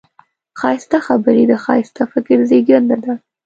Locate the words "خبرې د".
1.07-1.53